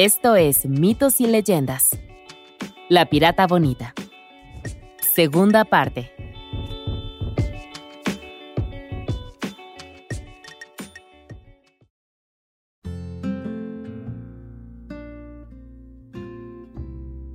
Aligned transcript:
Esto 0.00 0.36
es 0.36 0.64
Mitos 0.64 1.20
y 1.20 1.26
Leyendas. 1.26 1.98
La 2.88 3.06
Pirata 3.06 3.48
Bonita. 3.48 3.94
Segunda 5.12 5.64
parte. 5.64 6.12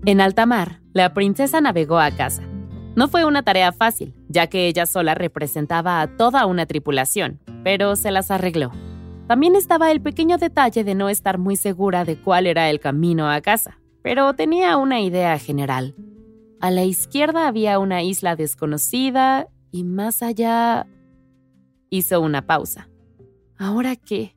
En 0.05 0.21
alta 0.21 0.45
mar, 0.45 0.79
la 0.93 1.13
princesa 1.13 1.59
navegó 1.59 1.99
a 1.99 2.11
casa. 2.11 2.43
No 2.95 3.09
fue 3.09 3.25
una 3.25 3.43
tarea 3.43 3.73
fácil, 3.73 4.15
ya 4.29 4.47
que 4.47 4.67
ella 4.67 4.85
sola 4.85 5.15
representaba 5.15 5.99
a 5.99 6.15
toda 6.15 6.45
una 6.45 6.65
tripulación, 6.65 7.41
pero 7.65 7.97
se 7.97 8.11
las 8.11 8.31
arregló. 8.31 8.71
También 9.27 9.55
estaba 9.55 9.91
el 9.91 10.01
pequeño 10.01 10.37
detalle 10.37 10.83
de 10.83 10.95
no 10.95 11.07
estar 11.07 11.37
muy 11.37 11.55
segura 11.55 12.03
de 12.03 12.17
cuál 12.17 12.45
era 12.45 12.69
el 12.69 12.79
camino 12.79 13.29
a 13.29 13.39
casa, 13.41 13.79
pero 14.01 14.33
tenía 14.33 14.75
una 14.77 14.99
idea 14.99 15.39
general. 15.39 15.95
A 16.59 16.71
la 16.71 16.83
izquierda 16.83 17.47
había 17.47 17.79
una 17.79 18.03
isla 18.03 18.35
desconocida 18.35 19.47
y 19.71 19.83
más 19.83 20.21
allá... 20.21 20.87
Hizo 21.89 22.21
una 22.21 22.45
pausa. 22.47 22.89
¿Ahora 23.57 23.95
qué? 23.95 24.35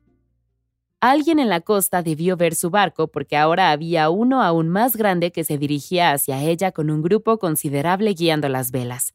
Alguien 0.99 1.39
en 1.39 1.49
la 1.49 1.61
costa 1.61 2.01
debió 2.01 2.37
ver 2.37 2.55
su 2.55 2.69
barco 2.69 3.07
porque 3.07 3.35
ahora 3.35 3.71
había 3.71 4.09
uno 4.09 4.41
aún 4.41 4.67
más 4.67 4.95
grande 4.95 5.31
que 5.31 5.43
se 5.43 5.57
dirigía 5.57 6.11
hacia 6.11 6.41
ella 6.41 6.71
con 6.71 6.89
un 6.89 7.01
grupo 7.01 7.39
considerable 7.39 8.13
guiando 8.13 8.47
las 8.47 8.71
velas. 8.71 9.13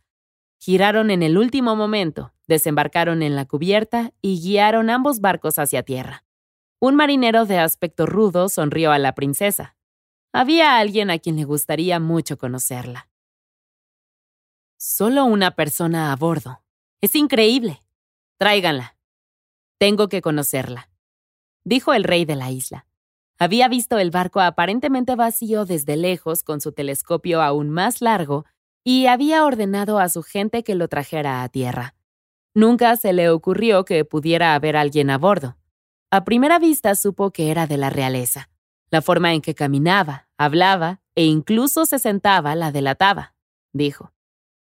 Giraron 0.59 1.11
en 1.11 1.23
el 1.23 1.39
último 1.39 1.75
momento, 1.75 2.33
desembarcaron 2.53 3.23
en 3.23 3.35
la 3.35 3.47
cubierta 3.47 4.13
y 4.21 4.41
guiaron 4.41 4.91
ambos 4.91 5.21
barcos 5.21 5.59
hacia 5.59 5.83
tierra. 5.83 6.25
Un 6.79 6.95
marinero 6.95 7.45
de 7.47 7.59
aspecto 7.59 8.07
rudo 8.07 8.49
sonrió 8.49 8.93
a 8.93 8.99
la 8.99 9.15
princesa. 9.15 9.77
Había 10.33 10.79
alguien 10.79 11.11
a 11.11 11.19
quien 11.19 11.37
le 11.37 11.45
gustaría 11.45 11.99
mucho 11.99 12.39
conocerla. 12.39 13.09
Solo 14.77 15.25
una 15.25 15.53
persona 15.53 16.13
a 16.13 16.17
bordo. 16.17 16.63
Es 17.01 17.15
increíble. 17.17 17.83
Tráiganla. 18.39 18.97
Tengo 19.79 20.09
que 20.09 20.23
conocerla 20.23 20.89
dijo 21.65 21.93
el 21.93 22.05
rey 22.05 22.25
de 22.25 22.37
la 22.37 22.51
isla. 22.51 22.87
Había 23.39 23.69
visto 23.69 23.99
el 23.99 24.11
barco 24.11 24.41
aparentemente 24.41 25.17
vacío 25.17 25.65
desde 25.65 25.97
lejos 25.97 26.43
con 26.43 26.61
su 26.61 26.73
telescopio 26.73 27.43
aún 27.43 27.71
más 27.71 28.01
largo 28.01 28.45
y 28.85 29.07
había 29.07 29.45
ordenado 29.45 29.99
a 29.99 30.09
su 30.09 30.23
gente 30.23 30.63
que 30.63 30.75
lo 30.75 30.89
trajera 30.89 31.43
a 31.43 31.49
tierra. 31.49 31.95
Nunca 32.55 32.97
se 32.97 33.13
le 33.13 33.31
ocurrió 33.31 33.85
que 33.85 34.05
pudiera 34.05 34.55
haber 34.55 34.77
alguien 34.77 35.09
a 35.11 35.19
bordo. 35.19 35.57
A 36.11 36.25
primera 36.25 36.59
vista 36.59 36.95
supo 36.95 37.31
que 37.31 37.51
era 37.51 37.67
de 37.67 37.79
la 37.79 37.89
realeza. 37.89 38.51
La 38.91 39.01
forma 39.01 39.33
en 39.33 39.41
que 39.41 39.55
caminaba, 39.55 40.29
hablaba 40.37 41.01
e 41.15 41.25
incluso 41.25 41.87
se 41.87 41.99
sentaba 41.99 42.55
la 42.55 42.71
delataba, 42.71 43.35
dijo. 43.73 44.13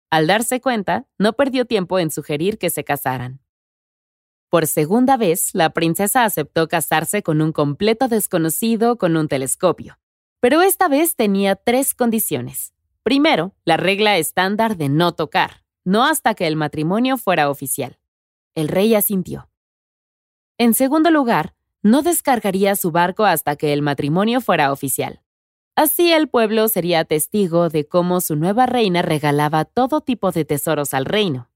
Al 0.09 0.27
darse 0.27 0.61
cuenta, 0.61 1.07
no 1.17 1.33
perdió 1.33 1.65
tiempo 1.65 1.99
en 1.99 2.11
sugerir 2.11 2.57
que 2.57 2.69
se 2.69 2.85
casaran. 2.85 3.41
Por 4.49 4.67
segunda 4.67 5.17
vez, 5.17 5.49
la 5.53 5.71
princesa 5.71 6.23
aceptó 6.23 6.67
casarse 6.67 7.23
con 7.23 7.41
un 7.41 7.51
completo 7.51 8.07
desconocido 8.07 8.97
con 8.97 9.17
un 9.17 9.27
telescopio. 9.27 9.97
Pero 10.39 10.61
esta 10.61 10.87
vez 10.87 11.15
tenía 11.15 11.55
tres 11.55 11.95
condiciones. 11.95 12.73
Primero, 13.01 13.55
la 13.65 13.75
regla 13.75 14.17
estándar 14.17 14.77
de 14.77 14.87
no 14.87 15.13
tocar, 15.13 15.62
no 15.83 16.05
hasta 16.05 16.33
que 16.33 16.47
el 16.47 16.55
matrimonio 16.55 17.17
fuera 17.17 17.49
oficial. 17.49 17.99
El 18.55 18.67
rey 18.67 18.95
asintió. 18.95 19.49
En 20.57 20.73
segundo 20.73 21.09
lugar, 21.11 21.55
no 21.81 22.01
descargaría 22.01 22.75
su 22.75 22.91
barco 22.91 23.25
hasta 23.25 23.55
que 23.55 23.73
el 23.73 23.81
matrimonio 23.81 24.39
fuera 24.39 24.71
oficial. 24.71 25.21
Así 25.75 26.11
el 26.13 26.27
pueblo 26.29 26.67
sería 26.67 27.03
testigo 27.03 27.69
de 27.69 27.87
cómo 27.87 28.21
su 28.21 28.35
nueva 28.35 28.67
reina 28.67 29.01
regalaba 29.01 29.65
todo 29.65 30.01
tipo 30.01 30.31
de 30.31 30.45
tesoros 30.45 30.93
al 30.93 31.05
reino. 31.05 31.49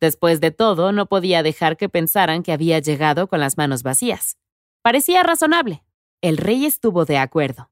Después 0.00 0.40
de 0.40 0.50
todo, 0.50 0.92
no 0.92 1.06
podía 1.06 1.42
dejar 1.42 1.76
que 1.76 1.90
pensaran 1.90 2.42
que 2.42 2.52
había 2.52 2.78
llegado 2.78 3.26
con 3.26 3.38
las 3.38 3.58
manos 3.58 3.82
vacías. 3.82 4.38
Parecía 4.82 5.22
razonable. 5.22 5.84
El 6.22 6.38
rey 6.38 6.64
estuvo 6.64 7.04
de 7.04 7.18
acuerdo. 7.18 7.70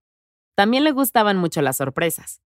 También 0.54 0.84
le 0.84 0.92
gustaban 0.92 1.38
mucho 1.38 1.62
las 1.62 1.78
sorpresas. 1.78 2.42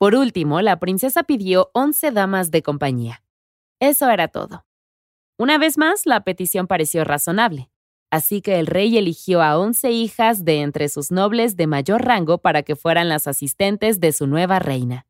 Por 0.00 0.14
último, 0.14 0.62
la 0.62 0.80
princesa 0.80 1.24
pidió 1.24 1.70
once 1.74 2.10
damas 2.10 2.50
de 2.50 2.62
compañía. 2.62 3.22
Eso 3.80 4.08
era 4.08 4.28
todo. 4.28 4.64
Una 5.38 5.58
vez 5.58 5.76
más, 5.76 6.06
la 6.06 6.24
petición 6.24 6.66
pareció 6.66 7.04
razonable, 7.04 7.70
así 8.10 8.40
que 8.40 8.58
el 8.58 8.66
rey 8.66 8.96
eligió 8.96 9.42
a 9.42 9.58
once 9.58 9.90
hijas 9.90 10.46
de 10.46 10.62
entre 10.62 10.88
sus 10.88 11.10
nobles 11.10 11.54
de 11.58 11.66
mayor 11.66 12.02
rango 12.02 12.38
para 12.38 12.62
que 12.62 12.76
fueran 12.76 13.10
las 13.10 13.26
asistentes 13.26 14.00
de 14.00 14.12
su 14.12 14.26
nueva 14.26 14.58
reina. 14.58 15.06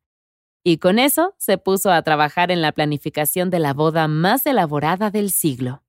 Y 0.65 0.79
con 0.79 0.99
eso 0.99 1.37
se 1.39 1.57
puso 1.57 1.93
a 1.93 2.03
trabajar 2.03 2.51
en 2.51 2.61
la 2.61 2.73
planificación 2.73 3.49
de 3.49 3.61
la 3.61 3.75
boda 3.75 4.09
más 4.09 4.45
elaborada 4.45 5.13
del 5.13 5.31
siglo. 5.31 5.85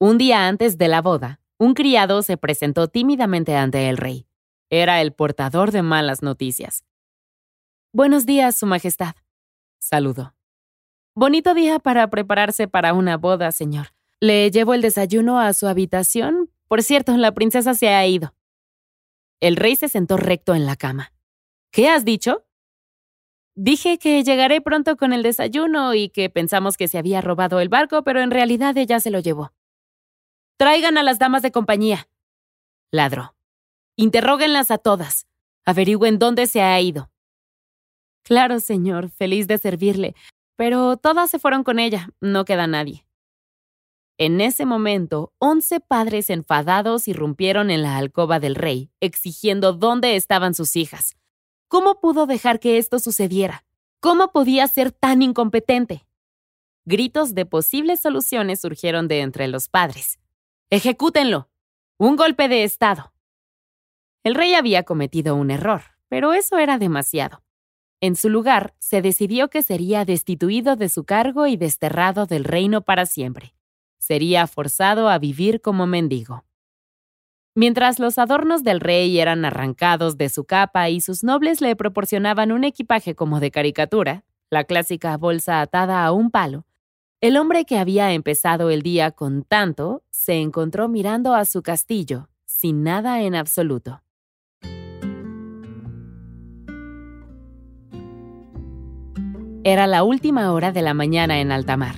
Un 0.00 0.18
día 0.18 0.48
antes 0.48 0.78
de 0.78 0.88
la 0.88 1.00
boda, 1.00 1.38
un 1.58 1.74
criado 1.74 2.22
se 2.22 2.38
presentó 2.38 2.88
tímidamente 2.88 3.54
ante 3.54 3.88
el 3.88 3.98
rey. 3.98 4.26
Era 4.68 5.00
el 5.00 5.12
portador 5.12 5.70
de 5.70 5.82
malas 5.82 6.22
noticias. 6.22 6.84
Buenos 7.96 8.26
días, 8.26 8.58
Su 8.58 8.66
Majestad. 8.66 9.14
Saludó. 9.78 10.34
Bonito 11.14 11.54
día 11.54 11.78
para 11.78 12.10
prepararse 12.10 12.68
para 12.68 12.92
una 12.92 13.16
boda, 13.16 13.52
señor. 13.52 13.94
¿Le 14.20 14.50
llevo 14.50 14.74
el 14.74 14.82
desayuno 14.82 15.40
a 15.40 15.54
su 15.54 15.66
habitación? 15.66 16.50
Por 16.68 16.82
cierto, 16.82 17.16
la 17.16 17.32
princesa 17.32 17.72
se 17.72 17.88
ha 17.88 18.06
ido. 18.06 18.34
El 19.40 19.56
rey 19.56 19.76
se 19.76 19.88
sentó 19.88 20.18
recto 20.18 20.54
en 20.54 20.66
la 20.66 20.76
cama. 20.76 21.14
¿Qué 21.70 21.88
has 21.88 22.04
dicho? 22.04 22.44
Dije 23.54 23.96
que 23.96 24.22
llegaré 24.22 24.60
pronto 24.60 24.98
con 24.98 25.14
el 25.14 25.22
desayuno 25.22 25.94
y 25.94 26.10
que 26.10 26.28
pensamos 26.28 26.76
que 26.76 26.88
se 26.88 26.98
había 26.98 27.22
robado 27.22 27.60
el 27.60 27.70
barco, 27.70 28.04
pero 28.04 28.20
en 28.20 28.30
realidad 28.30 28.76
ella 28.76 29.00
se 29.00 29.10
lo 29.10 29.20
llevó. 29.20 29.54
Traigan 30.58 30.98
a 30.98 31.02
las 31.02 31.18
damas 31.18 31.40
de 31.40 31.50
compañía. 31.50 32.10
Ladró. 32.90 33.34
Interróguenlas 33.96 34.70
a 34.70 34.76
todas. 34.76 35.26
Averigüen 35.64 36.18
dónde 36.18 36.46
se 36.46 36.60
ha 36.60 36.78
ido. 36.78 37.10
Claro, 38.26 38.58
señor, 38.58 39.08
feliz 39.08 39.46
de 39.46 39.56
servirle, 39.56 40.16
pero 40.56 40.96
todas 40.96 41.30
se 41.30 41.38
fueron 41.38 41.62
con 41.62 41.78
ella, 41.78 42.08
no 42.20 42.44
queda 42.44 42.66
nadie. 42.66 43.06
En 44.18 44.40
ese 44.40 44.66
momento, 44.66 45.32
once 45.38 45.78
padres 45.78 46.28
enfadados 46.28 47.06
irrumpieron 47.06 47.70
en 47.70 47.82
la 47.82 47.96
alcoba 47.96 48.40
del 48.40 48.56
rey, 48.56 48.90
exigiendo 48.98 49.74
dónde 49.74 50.16
estaban 50.16 50.54
sus 50.54 50.74
hijas. 50.74 51.16
¿Cómo 51.68 52.00
pudo 52.00 52.26
dejar 52.26 52.58
que 52.58 52.78
esto 52.78 52.98
sucediera? 52.98 53.64
¿Cómo 54.00 54.32
podía 54.32 54.66
ser 54.66 54.90
tan 54.90 55.22
incompetente? 55.22 56.04
Gritos 56.84 57.32
de 57.32 57.46
posibles 57.46 58.00
soluciones 58.00 58.60
surgieron 58.60 59.06
de 59.06 59.20
entre 59.20 59.46
los 59.46 59.68
padres. 59.68 60.18
¡Ejecútenlo! 60.68 61.48
Un 61.96 62.16
golpe 62.16 62.48
de 62.48 62.64
Estado. 62.64 63.12
El 64.24 64.34
rey 64.34 64.54
había 64.54 64.82
cometido 64.82 65.36
un 65.36 65.52
error, 65.52 65.82
pero 66.08 66.32
eso 66.32 66.58
era 66.58 66.76
demasiado. 66.78 67.45
En 68.06 68.14
su 68.14 68.28
lugar, 68.28 68.72
se 68.78 69.02
decidió 69.02 69.50
que 69.50 69.64
sería 69.64 70.04
destituido 70.04 70.76
de 70.76 70.88
su 70.88 71.02
cargo 71.02 71.48
y 71.48 71.56
desterrado 71.56 72.26
del 72.26 72.44
reino 72.44 72.82
para 72.82 73.04
siempre. 73.04 73.52
Sería 73.98 74.46
forzado 74.46 75.08
a 75.08 75.18
vivir 75.18 75.60
como 75.60 75.88
mendigo. 75.88 76.44
Mientras 77.56 77.98
los 77.98 78.16
adornos 78.18 78.62
del 78.62 78.78
rey 78.78 79.18
eran 79.18 79.44
arrancados 79.44 80.16
de 80.18 80.28
su 80.28 80.44
capa 80.44 80.88
y 80.88 81.00
sus 81.00 81.24
nobles 81.24 81.60
le 81.60 81.74
proporcionaban 81.74 82.52
un 82.52 82.62
equipaje 82.62 83.16
como 83.16 83.40
de 83.40 83.50
caricatura, 83.50 84.22
la 84.50 84.62
clásica 84.62 85.16
bolsa 85.16 85.60
atada 85.60 86.04
a 86.04 86.12
un 86.12 86.30
palo, 86.30 86.64
el 87.20 87.36
hombre 87.36 87.64
que 87.64 87.76
había 87.76 88.12
empezado 88.12 88.70
el 88.70 88.82
día 88.82 89.10
con 89.10 89.42
tanto 89.42 90.04
se 90.12 90.34
encontró 90.34 90.86
mirando 90.86 91.34
a 91.34 91.44
su 91.44 91.60
castillo, 91.64 92.28
sin 92.44 92.84
nada 92.84 93.22
en 93.22 93.34
absoluto. 93.34 94.00
Era 99.68 99.88
la 99.88 100.04
última 100.04 100.52
hora 100.52 100.70
de 100.70 100.80
la 100.80 100.94
mañana 100.94 101.40
en 101.40 101.50
alta 101.50 101.76
mar 101.76 101.96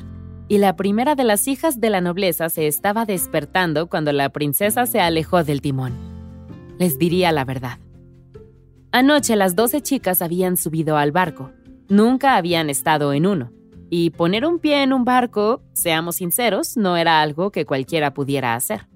y 0.48 0.56
la 0.56 0.74
primera 0.74 1.14
de 1.16 1.24
las 1.24 1.46
hijas 1.48 1.78
de 1.78 1.90
la 1.90 2.00
nobleza 2.00 2.48
se 2.48 2.66
estaba 2.66 3.04
despertando 3.04 3.90
cuando 3.90 4.10
la 4.14 4.30
princesa 4.30 4.86
se 4.86 5.00
alejó 5.00 5.44
del 5.44 5.60
timón. 5.60 5.92
Les 6.78 6.98
diría 6.98 7.30
la 7.30 7.44
verdad. 7.44 7.78
Anoche 8.90 9.36
las 9.36 9.54
doce 9.54 9.82
chicas 9.82 10.22
habían 10.22 10.56
subido 10.56 10.96
al 10.96 11.12
barco. 11.12 11.50
Nunca 11.90 12.36
habían 12.36 12.70
estado 12.70 13.12
en 13.12 13.26
uno. 13.26 13.52
Y 13.90 14.12
poner 14.12 14.46
un 14.46 14.60
pie 14.60 14.82
en 14.82 14.94
un 14.94 15.04
barco, 15.04 15.60
seamos 15.74 16.16
sinceros, 16.16 16.78
no 16.78 16.96
era 16.96 17.20
algo 17.20 17.52
que 17.52 17.66
cualquiera 17.66 18.14
pudiera 18.14 18.54
hacer. 18.54 18.88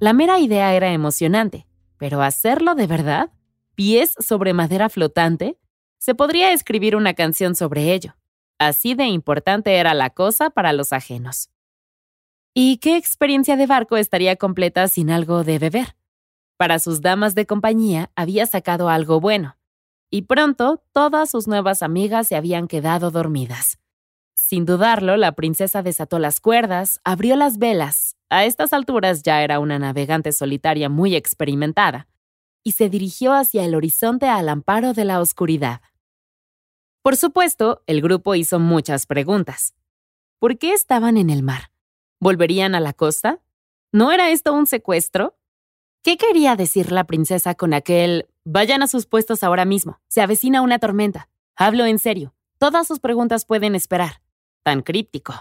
La 0.00 0.14
mera 0.14 0.40
idea 0.40 0.74
era 0.74 0.92
emocionante, 0.92 1.68
pero 1.96 2.22
hacerlo 2.22 2.74
de 2.74 2.88
verdad, 2.88 3.30
pies 3.76 4.14
sobre 4.18 4.52
madera 4.52 4.88
flotante, 4.88 5.59
se 6.00 6.14
podría 6.14 6.52
escribir 6.52 6.96
una 6.96 7.14
canción 7.14 7.54
sobre 7.54 7.92
ello. 7.92 8.16
Así 8.58 8.94
de 8.94 9.04
importante 9.04 9.76
era 9.76 9.94
la 9.94 10.10
cosa 10.10 10.50
para 10.50 10.72
los 10.72 10.92
ajenos. 10.92 11.50
¿Y 12.54 12.78
qué 12.78 12.96
experiencia 12.96 13.56
de 13.56 13.66
barco 13.66 13.96
estaría 13.96 14.36
completa 14.36 14.88
sin 14.88 15.10
algo 15.10 15.44
de 15.44 15.58
beber? 15.58 15.96
Para 16.56 16.78
sus 16.78 17.00
damas 17.00 17.34
de 17.34 17.46
compañía 17.46 18.10
había 18.16 18.46
sacado 18.46 18.88
algo 18.88 19.20
bueno, 19.20 19.56
y 20.10 20.22
pronto 20.22 20.82
todas 20.92 21.30
sus 21.30 21.46
nuevas 21.46 21.82
amigas 21.82 22.26
se 22.28 22.36
habían 22.36 22.66
quedado 22.66 23.10
dormidas. 23.10 23.78
Sin 24.34 24.66
dudarlo, 24.66 25.16
la 25.16 25.32
princesa 25.32 25.82
desató 25.82 26.18
las 26.18 26.40
cuerdas, 26.40 27.00
abrió 27.04 27.36
las 27.36 27.58
velas, 27.58 28.16
a 28.30 28.44
estas 28.44 28.72
alturas 28.72 29.22
ya 29.22 29.42
era 29.42 29.60
una 29.60 29.78
navegante 29.78 30.32
solitaria 30.32 30.88
muy 30.88 31.14
experimentada, 31.14 32.08
y 32.64 32.72
se 32.72 32.88
dirigió 32.88 33.32
hacia 33.32 33.64
el 33.64 33.74
horizonte 33.74 34.28
al 34.28 34.48
amparo 34.48 34.92
de 34.92 35.04
la 35.04 35.20
oscuridad. 35.20 35.80
Por 37.02 37.16
supuesto, 37.16 37.82
el 37.86 38.02
grupo 38.02 38.34
hizo 38.34 38.58
muchas 38.58 39.06
preguntas. 39.06 39.74
¿Por 40.38 40.58
qué 40.58 40.72
estaban 40.72 41.16
en 41.16 41.30
el 41.30 41.42
mar? 41.42 41.70
¿Volverían 42.20 42.74
a 42.74 42.80
la 42.80 42.92
costa? 42.92 43.40
¿No 43.92 44.12
era 44.12 44.30
esto 44.30 44.52
un 44.52 44.66
secuestro? 44.66 45.38
¿Qué 46.02 46.16
quería 46.16 46.56
decir 46.56 46.92
la 46.92 47.04
princesa 47.04 47.54
con 47.54 47.72
aquel 47.72 48.28
vayan 48.44 48.82
a 48.82 48.86
sus 48.86 49.06
puestos 49.06 49.42
ahora 49.42 49.64
mismo? 49.64 50.00
Se 50.08 50.20
avecina 50.20 50.62
una 50.62 50.78
tormenta. 50.78 51.28
Hablo 51.56 51.86
en 51.86 51.98
serio. 51.98 52.34
Todas 52.58 52.86
sus 52.86 53.00
preguntas 53.00 53.46
pueden 53.46 53.74
esperar. 53.74 54.22
Tan 54.62 54.82
críptico. 54.82 55.34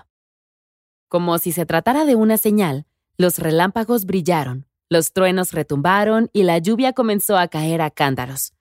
Como 1.09 1.37
si 1.39 1.51
se 1.51 1.65
tratara 1.65 2.05
de 2.05 2.15
una 2.15 2.37
señal, 2.37 2.85
los 3.17 3.39
relámpagos 3.39 4.05
brillaron, 4.05 4.67
los 4.89 5.11
truenos 5.11 5.51
retumbaron 5.51 6.29
y 6.31 6.43
la 6.43 6.57
lluvia 6.57 6.93
comenzó 6.93 7.37
a 7.37 7.49
caer 7.49 7.81
a 7.81 7.89
cántaros. 7.89 8.53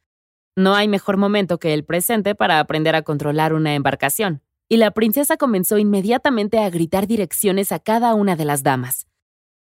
No 0.59 0.75
hay 0.75 0.89
mejor 0.89 1.19
momento 1.19 1.61
que 1.61 1.73
el 1.73 1.85
presente 1.85 2.35
para 2.35 2.59
aprender 2.59 2.97
a 2.97 3.03
controlar 3.03 3.53
una 3.53 3.77
embarcación, 3.77 4.43
y 4.69 4.79
la 4.79 4.91
princesa 4.91 5.37
comenzó 5.37 5.79
inmediatamente 5.79 6.59
a 6.59 6.69
gritar 6.69 7.07
direcciones 7.07 7.71
a 7.71 7.79
cada 7.79 8.13
una 8.17 8.35
de 8.35 8.45
las 8.45 8.65
damas. 8.65 9.07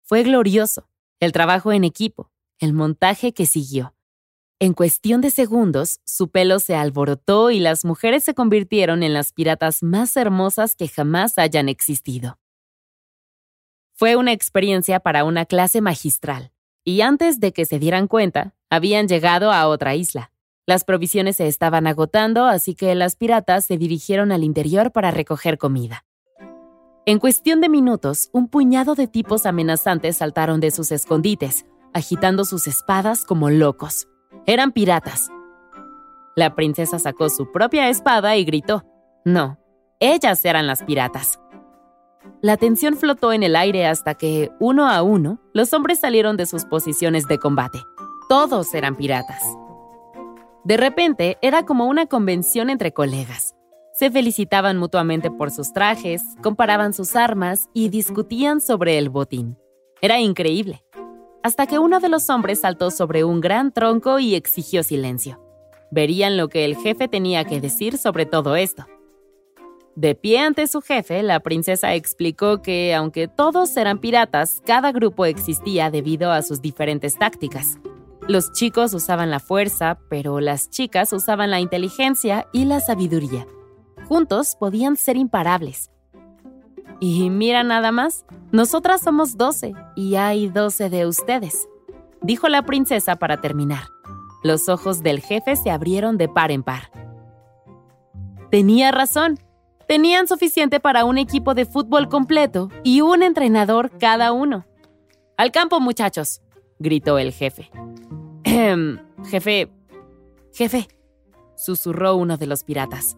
Fue 0.03 0.23
glorioso, 0.23 0.87
el 1.19 1.33
trabajo 1.33 1.73
en 1.73 1.83
equipo, 1.83 2.31
el 2.57 2.71
montaje 2.71 3.33
que 3.33 3.45
siguió. 3.45 3.95
En 4.59 4.73
cuestión 4.73 5.19
de 5.19 5.29
segundos, 5.29 5.99
su 6.05 6.29
pelo 6.29 6.57
se 6.59 6.73
alborotó 6.73 7.51
y 7.51 7.59
las 7.59 7.83
mujeres 7.83 8.23
se 8.23 8.33
convirtieron 8.33 9.03
en 9.03 9.13
las 9.13 9.33
piratas 9.33 9.83
más 9.83 10.15
hermosas 10.15 10.73
que 10.77 10.87
jamás 10.87 11.37
hayan 11.37 11.67
existido. 11.67 12.39
Fue 13.91 14.15
una 14.15 14.31
experiencia 14.31 15.01
para 15.01 15.25
una 15.25 15.45
clase 15.45 15.81
magistral, 15.81 16.53
y 16.85 17.01
antes 17.01 17.41
de 17.41 17.51
que 17.51 17.65
se 17.65 17.77
dieran 17.77 18.07
cuenta, 18.07 18.55
habían 18.69 19.09
llegado 19.09 19.51
a 19.51 19.67
otra 19.67 19.93
isla. 19.93 20.31
Las 20.67 20.83
provisiones 20.83 21.37
se 21.37 21.47
estaban 21.47 21.87
agotando, 21.87 22.45
así 22.45 22.75
que 22.75 22.93
las 22.93 23.15
piratas 23.15 23.63
se 23.63 23.77
dirigieron 23.77 24.33
al 24.33 24.43
interior 24.43 24.91
para 24.91 25.11
recoger 25.11 25.57
comida. 25.57 26.03
En 27.05 27.19
cuestión 27.19 27.61
de 27.61 27.69
minutos, 27.69 28.29
un 28.33 28.49
puñado 28.49 28.93
de 28.93 29.07
tipos 29.07 29.45
amenazantes 29.45 30.17
saltaron 30.17 30.59
de 30.59 30.71
sus 30.71 30.91
escondites, 30.91 31.65
agitando 31.93 32.43
sus 32.43 32.67
espadas 32.67 33.23
como 33.23 33.49
locos. 33.49 34.09
Eran 34.45 34.73
piratas. 34.73 35.29
La 36.35 36.53
princesa 36.53 36.99
sacó 36.99 37.29
su 37.29 37.49
propia 37.53 37.87
espada 37.87 38.35
y 38.35 38.43
gritó. 38.43 38.83
No, 39.23 39.57
ellas 40.01 40.43
eran 40.43 40.67
las 40.67 40.83
piratas. 40.83 41.39
La 42.41 42.57
tensión 42.57 42.97
flotó 42.97 43.31
en 43.31 43.43
el 43.43 43.55
aire 43.55 43.87
hasta 43.87 44.15
que, 44.15 44.51
uno 44.59 44.89
a 44.89 45.01
uno, 45.01 45.39
los 45.53 45.71
hombres 45.71 46.01
salieron 46.01 46.35
de 46.35 46.45
sus 46.45 46.65
posiciones 46.65 47.25
de 47.29 47.39
combate. 47.39 47.79
Todos 48.27 48.73
eran 48.73 48.97
piratas. 48.97 49.41
De 50.67 50.75
repente, 50.75 51.37
era 51.41 51.63
como 51.63 51.85
una 51.85 52.07
convención 52.07 52.69
entre 52.69 52.91
colegas. 52.91 53.55
Se 53.93 54.11
felicitaban 54.11 54.77
mutuamente 54.77 55.31
por 55.31 55.49
sus 55.49 55.71
trajes, 55.71 56.21
comparaban 56.43 56.91
sus 56.91 57.15
armas 57.15 57.69
y 57.73 57.87
discutían 57.87 58.59
sobre 58.59 58.97
el 58.97 59.07
botín. 59.09 59.57
Era 60.01 60.19
increíble. 60.19 60.83
Hasta 61.41 61.67
que 61.67 61.79
uno 61.79 62.01
de 62.01 62.09
los 62.09 62.29
hombres 62.29 62.59
saltó 62.59 62.91
sobre 62.91 63.23
un 63.23 63.39
gran 63.39 63.71
tronco 63.71 64.19
y 64.19 64.35
exigió 64.35 64.83
silencio. 64.83 65.41
Verían 65.89 66.35
lo 66.35 66.49
que 66.49 66.65
el 66.65 66.75
jefe 66.75 67.07
tenía 67.07 67.45
que 67.45 67.61
decir 67.61 67.97
sobre 67.97 68.25
todo 68.25 68.57
esto. 68.57 68.85
De 69.95 70.15
pie 70.15 70.39
ante 70.39 70.67
su 70.67 70.81
jefe, 70.81 71.23
la 71.23 71.39
princesa 71.39 71.95
explicó 71.95 72.61
que, 72.61 72.93
aunque 72.93 73.29
todos 73.29 73.77
eran 73.77 73.99
piratas, 73.99 74.61
cada 74.65 74.91
grupo 74.91 75.25
existía 75.25 75.89
debido 75.91 76.29
a 76.33 76.41
sus 76.41 76.61
diferentes 76.61 77.17
tácticas. 77.17 77.79
Los 78.27 78.51
chicos 78.51 78.93
usaban 78.93 79.31
la 79.31 79.39
fuerza, 79.39 79.99
pero 80.09 80.41
las 80.41 80.69
chicas 80.69 81.13
usaban 81.13 81.49
la 81.49 81.61
inteligencia 81.61 82.47
y 82.51 82.65
la 82.65 82.81
sabiduría. 82.81 83.47
Juntos 84.09 84.57
podían 84.59 84.97
ser 84.97 85.15
imparables. 85.15 85.91
Y 86.99 87.29
mira 87.29 87.63
nada 87.63 87.93
más, 87.93 88.25
nosotras 88.51 89.01
somos 89.01 89.37
doce 89.37 89.73
y 89.95 90.15
hay 90.15 90.49
doce 90.49 90.89
de 90.89 91.05
ustedes, 91.05 91.69
dijo 92.21 92.49
la 92.49 92.63
princesa 92.63 93.15
para 93.15 93.39
terminar. 93.39 93.83
Los 94.43 94.67
ojos 94.67 95.03
del 95.03 95.21
jefe 95.21 95.55
se 95.55 95.71
abrieron 95.71 96.17
de 96.17 96.27
par 96.27 96.51
en 96.51 96.63
par. 96.63 96.91
Tenía 98.51 98.91
razón. 98.91 99.39
Tenían 99.87 100.27
suficiente 100.27 100.81
para 100.81 101.05
un 101.05 101.17
equipo 101.17 101.53
de 101.53 101.65
fútbol 101.65 102.09
completo 102.09 102.69
y 102.83 102.99
un 102.99 103.23
entrenador 103.23 103.89
cada 103.97 104.33
uno. 104.33 104.65
Al 105.37 105.53
campo, 105.53 105.79
muchachos, 105.79 106.41
gritó 106.77 107.17
el 107.19 107.31
jefe. 107.31 107.69
jefe, 109.29 109.69
jefe, 110.53 110.87
susurró 111.55 112.15
uno 112.15 112.37
de 112.37 112.47
los 112.47 112.63
piratas. 112.63 113.17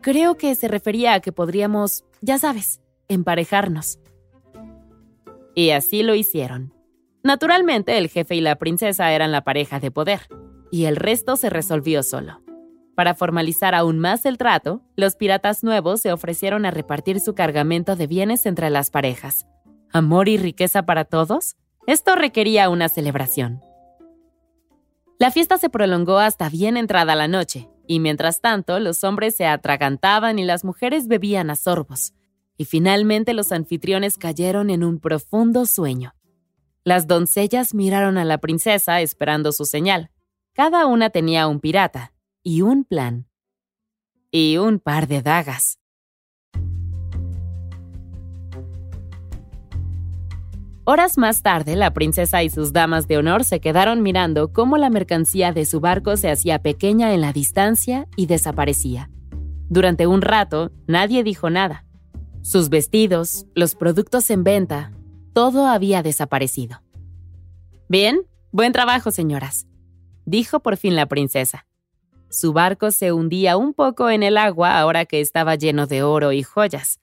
Creo 0.00 0.36
que 0.36 0.54
se 0.54 0.68
refería 0.68 1.14
a 1.14 1.20
que 1.20 1.32
podríamos, 1.32 2.04
ya 2.20 2.38
sabes, 2.38 2.80
emparejarnos. 3.08 3.98
Y 5.54 5.70
así 5.70 6.02
lo 6.02 6.14
hicieron. 6.14 6.74
Naturalmente, 7.22 7.98
el 7.98 8.08
jefe 8.08 8.36
y 8.36 8.40
la 8.40 8.56
princesa 8.56 9.12
eran 9.12 9.32
la 9.32 9.42
pareja 9.42 9.80
de 9.80 9.90
poder, 9.90 10.20
y 10.70 10.84
el 10.84 10.96
resto 10.96 11.36
se 11.36 11.50
resolvió 11.50 12.02
solo. 12.02 12.42
Para 12.94 13.14
formalizar 13.14 13.74
aún 13.74 13.98
más 13.98 14.26
el 14.26 14.38
trato, 14.38 14.82
los 14.96 15.14
piratas 15.14 15.62
nuevos 15.62 16.00
se 16.00 16.12
ofrecieron 16.12 16.66
a 16.66 16.70
repartir 16.70 17.20
su 17.20 17.34
cargamento 17.34 17.96
de 17.96 18.08
bienes 18.08 18.44
entre 18.46 18.70
las 18.70 18.90
parejas. 18.90 19.46
¿Amor 19.92 20.28
y 20.28 20.36
riqueza 20.36 20.84
para 20.84 21.04
todos? 21.04 21.56
Esto 21.86 22.16
requería 22.16 22.68
una 22.70 22.88
celebración. 22.88 23.67
La 25.18 25.32
fiesta 25.32 25.58
se 25.58 25.68
prolongó 25.68 26.18
hasta 26.18 26.48
bien 26.48 26.76
entrada 26.76 27.16
la 27.16 27.26
noche, 27.26 27.68
y 27.88 27.98
mientras 27.98 28.40
tanto 28.40 28.78
los 28.78 29.02
hombres 29.02 29.34
se 29.34 29.46
atragantaban 29.46 30.38
y 30.38 30.44
las 30.44 30.64
mujeres 30.64 31.08
bebían 31.08 31.50
a 31.50 31.56
sorbos, 31.56 32.14
y 32.56 32.66
finalmente 32.66 33.34
los 33.34 33.50
anfitriones 33.50 34.16
cayeron 34.16 34.70
en 34.70 34.84
un 34.84 35.00
profundo 35.00 35.66
sueño. 35.66 36.14
Las 36.84 37.08
doncellas 37.08 37.74
miraron 37.74 38.16
a 38.16 38.24
la 38.24 38.38
princesa 38.38 39.00
esperando 39.00 39.50
su 39.50 39.64
señal. 39.64 40.10
Cada 40.52 40.86
una 40.86 41.10
tenía 41.10 41.48
un 41.48 41.58
pirata 41.58 42.12
y 42.44 42.62
un 42.62 42.84
plan. 42.84 43.28
Y 44.30 44.56
un 44.58 44.78
par 44.78 45.08
de 45.08 45.20
dagas. 45.20 45.80
Horas 50.90 51.18
más 51.18 51.42
tarde, 51.42 51.76
la 51.76 51.92
princesa 51.92 52.42
y 52.42 52.48
sus 52.48 52.72
damas 52.72 53.06
de 53.06 53.18
honor 53.18 53.44
se 53.44 53.60
quedaron 53.60 54.02
mirando 54.02 54.54
cómo 54.54 54.78
la 54.78 54.88
mercancía 54.88 55.52
de 55.52 55.66
su 55.66 55.80
barco 55.80 56.16
se 56.16 56.30
hacía 56.30 56.62
pequeña 56.62 57.12
en 57.12 57.20
la 57.20 57.34
distancia 57.34 58.08
y 58.16 58.24
desaparecía. 58.24 59.10
Durante 59.68 60.06
un 60.06 60.22
rato, 60.22 60.72
nadie 60.86 61.22
dijo 61.24 61.50
nada. 61.50 61.84
Sus 62.40 62.70
vestidos, 62.70 63.44
los 63.54 63.74
productos 63.74 64.30
en 64.30 64.44
venta, 64.44 64.92
todo 65.34 65.66
había 65.66 66.02
desaparecido. 66.02 66.80
Bien, 67.90 68.22
buen 68.50 68.72
trabajo, 68.72 69.10
señoras, 69.10 69.66
dijo 70.24 70.60
por 70.60 70.78
fin 70.78 70.96
la 70.96 71.04
princesa. 71.04 71.66
Su 72.30 72.54
barco 72.54 72.92
se 72.92 73.12
hundía 73.12 73.58
un 73.58 73.74
poco 73.74 74.08
en 74.08 74.22
el 74.22 74.38
agua 74.38 74.80
ahora 74.80 75.04
que 75.04 75.20
estaba 75.20 75.54
lleno 75.54 75.86
de 75.86 76.02
oro 76.02 76.32
y 76.32 76.42
joyas 76.42 76.98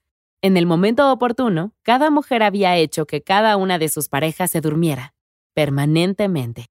en 0.45 0.57
el 0.57 0.67
momento 0.67 1.11
oportuno, 1.11 1.73
cada 1.81 2.11
mujer 2.11 2.43
había 2.43 2.77
hecho 2.77 3.07
que 3.07 3.23
cada 3.23 3.57
una 3.57 3.79
de 3.79 3.89
sus 3.89 4.09
parejas 4.09 4.51
se 4.51 4.61
durmiera, 4.61 5.15
permanentemente. 5.55 6.67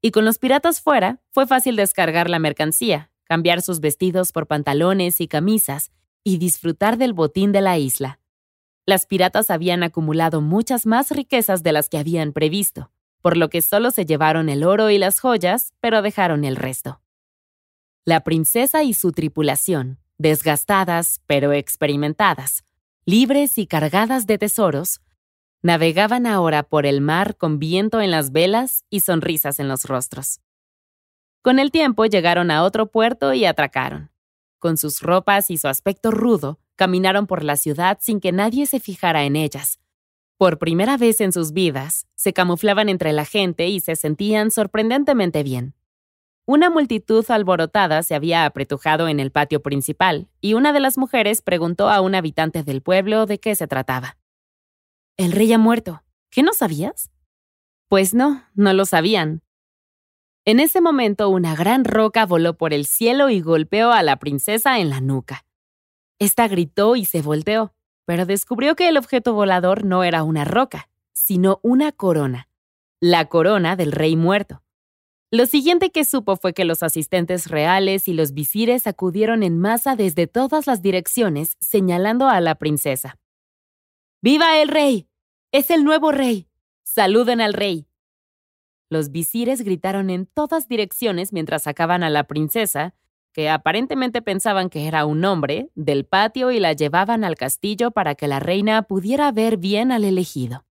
Y 0.00 0.10
con 0.10 0.24
los 0.24 0.38
piratas 0.38 0.80
fuera, 0.80 1.20
fue 1.30 1.46
fácil 1.46 1.76
descargar 1.76 2.30
la 2.30 2.38
mercancía, 2.38 3.12
cambiar 3.24 3.60
sus 3.60 3.80
vestidos 3.80 4.32
por 4.32 4.46
pantalones 4.46 5.20
y 5.20 5.28
camisas 5.28 5.92
y 6.24 6.38
disfrutar 6.38 6.96
del 6.96 7.12
botín 7.12 7.52
de 7.52 7.60
la 7.60 7.76
isla. 7.76 8.20
Las 8.86 9.04
piratas 9.04 9.50
habían 9.50 9.82
acumulado 9.82 10.40
muchas 10.40 10.86
más 10.86 11.10
riquezas 11.10 11.62
de 11.62 11.72
las 11.72 11.90
que 11.90 11.98
habían 11.98 12.32
previsto, 12.32 12.90
por 13.20 13.36
lo 13.36 13.50
que 13.50 13.60
solo 13.60 13.90
se 13.90 14.06
llevaron 14.06 14.48
el 14.48 14.64
oro 14.64 14.88
y 14.88 14.96
las 14.96 15.20
joyas, 15.20 15.74
pero 15.80 16.00
dejaron 16.00 16.46
el 16.46 16.56
resto. 16.56 17.02
La 18.06 18.20
princesa 18.20 18.82
y 18.82 18.94
su 18.94 19.12
tripulación, 19.12 19.98
desgastadas 20.16 21.20
pero 21.26 21.52
experimentadas, 21.52 22.64
libres 23.10 23.58
y 23.58 23.66
cargadas 23.66 24.28
de 24.28 24.38
tesoros, 24.38 25.00
navegaban 25.62 26.28
ahora 26.28 26.62
por 26.62 26.86
el 26.86 27.00
mar 27.00 27.36
con 27.36 27.58
viento 27.58 28.00
en 28.00 28.12
las 28.12 28.30
velas 28.30 28.84
y 28.88 29.00
sonrisas 29.00 29.58
en 29.58 29.66
los 29.66 29.86
rostros. 29.86 30.40
Con 31.42 31.58
el 31.58 31.72
tiempo 31.72 32.06
llegaron 32.06 32.52
a 32.52 32.62
otro 32.62 32.86
puerto 32.86 33.34
y 33.34 33.46
atracaron. 33.46 34.12
Con 34.60 34.76
sus 34.78 35.02
ropas 35.02 35.50
y 35.50 35.58
su 35.58 35.66
aspecto 35.66 36.12
rudo, 36.12 36.60
caminaron 36.76 37.26
por 37.26 37.42
la 37.42 37.56
ciudad 37.56 37.98
sin 38.00 38.20
que 38.20 38.30
nadie 38.30 38.66
se 38.66 38.78
fijara 38.78 39.24
en 39.24 39.34
ellas. 39.34 39.80
Por 40.36 40.60
primera 40.60 40.96
vez 40.96 41.20
en 41.20 41.32
sus 41.32 41.52
vidas, 41.52 42.06
se 42.14 42.32
camuflaban 42.32 42.88
entre 42.88 43.12
la 43.12 43.24
gente 43.24 43.66
y 43.66 43.80
se 43.80 43.96
sentían 43.96 44.52
sorprendentemente 44.52 45.42
bien. 45.42 45.74
Una 46.46 46.70
multitud 46.70 47.24
alborotada 47.30 48.02
se 48.02 48.14
había 48.14 48.44
apretujado 48.44 49.08
en 49.08 49.20
el 49.20 49.30
patio 49.30 49.62
principal, 49.62 50.28
y 50.40 50.54
una 50.54 50.72
de 50.72 50.80
las 50.80 50.98
mujeres 50.98 51.42
preguntó 51.42 51.90
a 51.90 52.00
un 52.00 52.14
habitante 52.14 52.62
del 52.62 52.82
pueblo 52.82 53.26
de 53.26 53.38
qué 53.38 53.54
se 53.54 53.66
trataba. 53.66 54.16
El 55.16 55.32
rey 55.32 55.52
ha 55.52 55.58
muerto. 55.58 56.02
¿Qué 56.30 56.42
no 56.42 56.52
sabías? 56.52 57.10
Pues 57.88 58.14
no, 58.14 58.44
no 58.54 58.72
lo 58.72 58.86
sabían. 58.86 59.42
En 60.44 60.60
ese 60.60 60.80
momento 60.80 61.28
una 61.28 61.54
gran 61.54 61.84
roca 61.84 62.26
voló 62.26 62.56
por 62.56 62.72
el 62.72 62.86
cielo 62.86 63.30
y 63.30 63.40
golpeó 63.40 63.92
a 63.92 64.02
la 64.02 64.16
princesa 64.16 64.78
en 64.78 64.90
la 64.90 65.00
nuca. 65.00 65.44
Esta 66.18 66.48
gritó 66.48 66.96
y 66.96 67.04
se 67.04 67.22
volteó 67.22 67.74
pero 68.10 68.26
descubrió 68.26 68.74
que 68.74 68.88
el 68.88 68.96
objeto 68.96 69.34
volador 69.34 69.84
no 69.84 70.02
era 70.02 70.24
una 70.24 70.44
roca, 70.44 70.88
sino 71.12 71.60
una 71.62 71.92
corona, 71.92 72.48
la 72.98 73.26
corona 73.26 73.76
del 73.76 73.92
rey 73.92 74.16
muerto. 74.16 74.64
Lo 75.32 75.46
siguiente 75.46 75.90
que 75.90 76.04
supo 76.04 76.34
fue 76.36 76.52
que 76.52 76.64
los 76.64 76.82
asistentes 76.82 77.48
reales 77.48 78.08
y 78.08 78.14
los 78.14 78.32
visires 78.34 78.88
acudieron 78.88 79.44
en 79.44 79.60
masa 79.60 79.94
desde 79.94 80.26
todas 80.26 80.66
las 80.66 80.82
direcciones, 80.82 81.56
señalando 81.60 82.28
a 82.28 82.40
la 82.40 82.56
princesa. 82.56 83.16
¡Viva 84.20 84.60
el 84.60 84.66
rey! 84.66 85.08
¡Es 85.52 85.70
el 85.70 85.84
nuevo 85.84 86.10
rey! 86.10 86.48
¡Saluden 86.82 87.40
al 87.40 87.54
rey! 87.54 87.86
Los 88.88 89.12
visires 89.12 89.62
gritaron 89.62 90.10
en 90.10 90.26
todas 90.26 90.66
direcciones 90.66 91.32
mientras 91.32 91.62
sacaban 91.62 92.02
a 92.02 92.10
la 92.10 92.24
princesa, 92.24 92.96
que 93.32 93.48
aparentemente 93.48 94.22
pensaban 94.22 94.68
que 94.68 94.88
era 94.88 95.06
un 95.06 95.24
hombre, 95.24 95.70
del 95.76 96.06
patio 96.06 96.50
y 96.50 96.58
la 96.58 96.72
llevaban 96.72 97.22
al 97.22 97.36
castillo 97.36 97.92
para 97.92 98.16
que 98.16 98.26
la 98.26 98.40
reina 98.40 98.82
pudiera 98.82 99.30
ver 99.30 99.58
bien 99.58 99.92
al 99.92 100.02
elegido. 100.02 100.66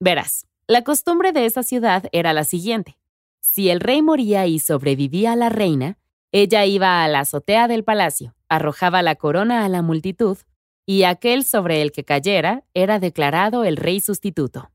Verás, 0.00 0.46
la 0.66 0.84
costumbre 0.84 1.32
de 1.32 1.46
esa 1.46 1.62
ciudad 1.62 2.10
era 2.12 2.34
la 2.34 2.44
siguiente. 2.44 2.98
Si 3.46 3.68
el 3.68 3.80
rey 3.80 4.02
moría 4.02 4.46
y 4.46 4.58
sobrevivía 4.58 5.32
a 5.32 5.36
la 5.36 5.48
reina, 5.48 5.98
ella 6.32 6.64
iba 6.64 7.04
a 7.04 7.08
la 7.08 7.20
azotea 7.20 7.68
del 7.68 7.84
palacio, 7.84 8.34
arrojaba 8.48 9.02
la 9.02 9.14
corona 9.14 9.64
a 9.64 9.68
la 9.68 9.82
multitud, 9.82 10.38
y 10.86 11.04
aquel 11.04 11.44
sobre 11.44 11.82
el 11.82 11.92
que 11.92 12.04
cayera 12.04 12.64
era 12.74 12.98
declarado 12.98 13.64
el 13.64 13.76
rey 13.76 14.00
sustituto. 14.00 14.70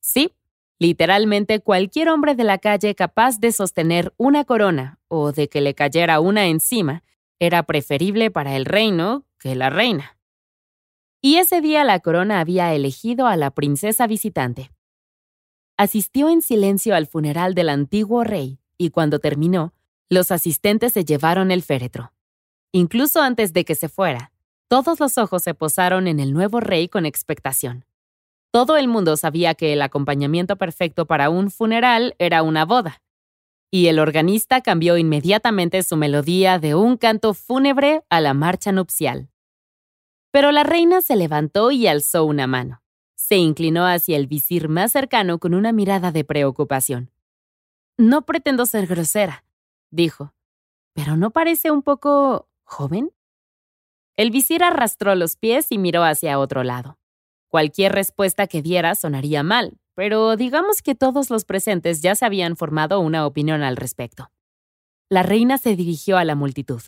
Sí, 0.00 0.32
Literalmente 0.78 1.60
cualquier 1.60 2.10
hombre 2.10 2.34
de 2.34 2.44
la 2.44 2.58
calle 2.58 2.94
capaz 2.94 3.40
de 3.40 3.50
sostener 3.52 4.12
una 4.18 4.44
corona 4.44 4.98
o 5.08 5.32
de 5.32 5.48
que 5.48 5.62
le 5.62 5.74
cayera 5.74 6.20
una 6.20 6.46
encima 6.46 7.02
era 7.38 7.62
preferible 7.62 8.30
para 8.30 8.56
el 8.56 8.66
reino 8.66 9.24
que 9.38 9.54
la 9.54 9.70
reina. 9.70 10.18
Y 11.22 11.36
ese 11.36 11.62
día 11.62 11.82
la 11.82 12.00
corona 12.00 12.40
había 12.40 12.74
elegido 12.74 13.26
a 13.26 13.36
la 13.36 13.50
princesa 13.52 14.06
visitante. 14.06 14.70
Asistió 15.78 16.30
en 16.30 16.40
silencio 16.40 16.94
al 16.94 17.06
funeral 17.06 17.54
del 17.54 17.68
antiguo 17.68 18.24
rey 18.24 18.58
y 18.78 18.90
cuando 18.90 19.18
terminó, 19.18 19.74
los 20.08 20.30
asistentes 20.30 20.94
se 20.94 21.04
llevaron 21.04 21.50
el 21.50 21.62
féretro. 21.62 22.12
Incluso 22.72 23.20
antes 23.20 23.52
de 23.52 23.64
que 23.66 23.74
se 23.74 23.90
fuera, 23.90 24.32
todos 24.68 25.00
los 25.00 25.18
ojos 25.18 25.42
se 25.42 25.52
posaron 25.52 26.08
en 26.08 26.18
el 26.18 26.32
nuevo 26.32 26.60
rey 26.60 26.88
con 26.88 27.04
expectación. 27.04 27.84
Todo 28.50 28.78
el 28.78 28.88
mundo 28.88 29.18
sabía 29.18 29.54
que 29.54 29.74
el 29.74 29.82
acompañamiento 29.82 30.56
perfecto 30.56 31.06
para 31.06 31.28
un 31.28 31.50
funeral 31.50 32.14
era 32.18 32.42
una 32.42 32.64
boda. 32.64 33.02
Y 33.70 33.88
el 33.88 33.98
organista 33.98 34.62
cambió 34.62 34.96
inmediatamente 34.96 35.82
su 35.82 35.96
melodía 35.96 36.58
de 36.58 36.74
un 36.74 36.96
canto 36.96 37.34
fúnebre 37.34 38.02
a 38.08 38.22
la 38.22 38.32
marcha 38.32 38.72
nupcial. 38.72 39.28
Pero 40.30 40.52
la 40.52 40.62
reina 40.62 41.02
se 41.02 41.16
levantó 41.16 41.70
y 41.70 41.86
alzó 41.86 42.24
una 42.24 42.46
mano. 42.46 42.82
Se 43.16 43.36
inclinó 43.36 43.86
hacia 43.86 44.16
el 44.16 44.26
visir 44.26 44.68
más 44.68 44.92
cercano 44.92 45.38
con 45.38 45.54
una 45.54 45.72
mirada 45.72 46.12
de 46.12 46.22
preocupación. 46.22 47.10
No 47.96 48.22
pretendo 48.26 48.66
ser 48.66 48.86
grosera, 48.86 49.44
dijo, 49.90 50.34
pero 50.92 51.16
¿no 51.16 51.30
parece 51.30 51.70
un 51.70 51.82
poco 51.82 52.48
joven? 52.64 53.10
El 54.16 54.30
visir 54.30 54.62
arrastró 54.62 55.14
los 55.14 55.36
pies 55.36 55.66
y 55.70 55.78
miró 55.78 56.04
hacia 56.04 56.38
otro 56.38 56.62
lado. 56.62 56.98
Cualquier 57.48 57.92
respuesta 57.92 58.46
que 58.46 58.60
diera 58.60 58.94
sonaría 58.94 59.42
mal, 59.42 59.78
pero 59.94 60.36
digamos 60.36 60.82
que 60.82 60.94
todos 60.94 61.30
los 61.30 61.46
presentes 61.46 62.02
ya 62.02 62.14
se 62.14 62.26
habían 62.26 62.54
formado 62.54 63.00
una 63.00 63.26
opinión 63.26 63.62
al 63.62 63.76
respecto. 63.76 64.30
La 65.08 65.22
reina 65.22 65.56
se 65.56 65.74
dirigió 65.74 66.18
a 66.18 66.24
la 66.24 66.34
multitud. 66.34 66.82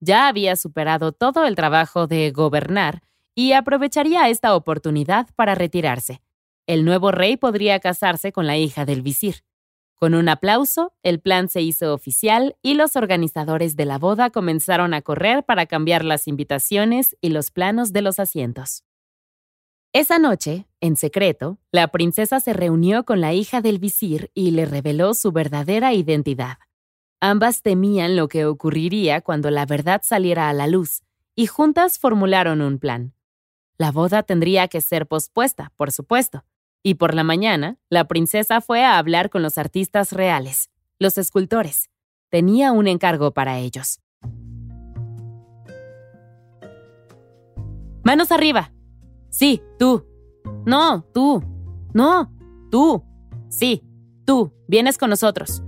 Ya 0.00 0.26
había 0.26 0.56
superado 0.56 1.12
todo 1.12 1.46
el 1.46 1.54
trabajo 1.54 2.08
de 2.08 2.32
gobernar 2.32 3.02
y 3.38 3.52
aprovecharía 3.52 4.28
esta 4.28 4.56
oportunidad 4.56 5.28
para 5.36 5.54
retirarse. 5.54 6.20
El 6.66 6.84
nuevo 6.84 7.12
rey 7.12 7.36
podría 7.36 7.78
casarse 7.78 8.32
con 8.32 8.48
la 8.48 8.56
hija 8.56 8.84
del 8.84 9.00
visir. 9.00 9.44
Con 9.94 10.14
un 10.14 10.28
aplauso, 10.28 10.92
el 11.04 11.20
plan 11.20 11.48
se 11.48 11.60
hizo 11.60 11.94
oficial 11.94 12.56
y 12.62 12.74
los 12.74 12.96
organizadores 12.96 13.76
de 13.76 13.84
la 13.84 13.96
boda 13.96 14.30
comenzaron 14.30 14.92
a 14.92 15.02
correr 15.02 15.44
para 15.44 15.66
cambiar 15.66 16.04
las 16.04 16.26
invitaciones 16.26 17.16
y 17.20 17.28
los 17.28 17.52
planos 17.52 17.92
de 17.92 18.02
los 18.02 18.18
asientos. 18.18 18.82
Esa 19.92 20.18
noche, 20.18 20.66
en 20.80 20.96
secreto, 20.96 21.58
la 21.70 21.86
princesa 21.92 22.40
se 22.40 22.54
reunió 22.54 23.04
con 23.04 23.20
la 23.20 23.34
hija 23.34 23.60
del 23.60 23.78
visir 23.78 24.32
y 24.34 24.50
le 24.50 24.66
reveló 24.66 25.14
su 25.14 25.30
verdadera 25.30 25.94
identidad. 25.94 26.58
Ambas 27.20 27.62
temían 27.62 28.16
lo 28.16 28.26
que 28.26 28.46
ocurriría 28.46 29.20
cuando 29.20 29.52
la 29.52 29.64
verdad 29.64 30.00
saliera 30.02 30.48
a 30.48 30.52
la 30.54 30.66
luz, 30.66 31.02
y 31.36 31.46
juntas 31.46 32.00
formularon 32.00 32.62
un 32.62 32.80
plan. 32.80 33.14
La 33.78 33.92
boda 33.92 34.22
tendría 34.22 34.68
que 34.68 34.80
ser 34.80 35.06
pospuesta, 35.06 35.72
por 35.76 35.92
supuesto, 35.92 36.44
y 36.82 36.94
por 36.94 37.14
la 37.14 37.24
mañana, 37.24 37.78
la 37.88 38.06
princesa 38.08 38.60
fue 38.60 38.84
a 38.84 38.98
hablar 38.98 39.30
con 39.30 39.42
los 39.42 39.56
artistas 39.56 40.12
reales, 40.12 40.70
los 40.98 41.16
escultores. 41.16 41.88
Tenía 42.28 42.72
un 42.72 42.88
encargo 42.88 43.32
para 43.32 43.58
ellos. 43.58 44.00
Manos 48.02 48.32
arriba, 48.32 48.72
Sí, 49.30 49.62
tú. 49.78 50.04
No, 50.64 51.04
tú. 51.12 51.42
No, 51.92 52.32
tú. 52.70 53.04
Sí, 53.48 53.84
tú. 54.24 54.52
Vienes 54.66 54.98
con 54.98 55.10
nosotros. 55.10 55.62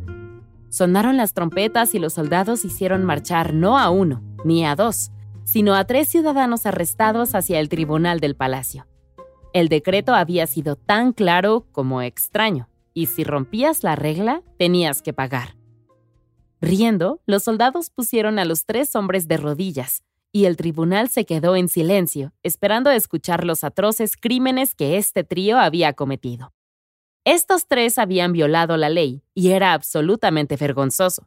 Sonaron 0.69 1.17
las 1.17 1.35
trompetas 1.35 1.95
y 1.95 1.99
los 1.99 2.15
soldados 2.15 2.65
hicieron 2.65 3.05
marchar 3.05 3.55
no 3.55 3.79
a 3.79 3.91
uno, 3.91 4.23
ni 4.45 4.65
a 4.65 4.77
dos, 4.77 5.11
sino 5.51 5.75
a 5.75 5.85
tres 5.85 6.09
ciudadanos 6.09 6.65
arrestados 6.65 7.35
hacia 7.35 7.59
el 7.59 7.69
tribunal 7.69 8.21
del 8.21 8.37
palacio. 8.37 8.87
El 9.53 9.69
decreto 9.69 10.15
había 10.15 10.47
sido 10.47 10.77
tan 10.77 11.13
claro 11.13 11.67
como 11.73 12.03
extraño, 12.03 12.69
y 12.95 13.07
si 13.07 13.25
rompías 13.25 13.83
la 13.83 13.97
regla, 13.97 14.43
tenías 14.59 15.03
que 15.03 15.13
pagar. 15.13 15.57
Riendo, 16.61 17.21
los 17.27 17.43
soldados 17.43 17.91
pusieron 17.91 18.39
a 18.39 18.45
los 18.45 18.65
tres 18.65 18.95
hombres 18.95 19.27
de 19.27 19.39
rodillas, 19.39 20.05
y 20.31 20.45
el 20.45 20.57
tribunal 20.57 21.09
se 21.09 21.25
quedó 21.25 21.57
en 21.57 21.69
silencio, 21.69 22.33
esperando 22.45 22.89
escuchar 22.93 23.45
los 23.45 23.65
atroces 23.65 24.17
crímenes 24.17 24.77
que 24.77 24.99
este 24.99 25.25
trío 25.25 25.59
había 25.59 25.95
cometido. 25.95 26.53
Estos 27.25 27.67
tres 27.67 27.99
habían 27.99 28.33
violado 28.33 28.77
la 28.77 28.89
ley 28.89 29.25
y 29.35 29.51
era 29.51 29.73
absolutamente 29.73 30.57
vergonzoso. 30.57 31.27